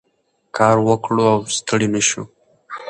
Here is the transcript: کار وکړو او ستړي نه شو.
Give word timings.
کار 0.57 0.77
وکړو 0.87 1.23
او 1.33 1.39
ستړي 1.57 1.87
نه 1.93 2.01
شو. 2.07 2.23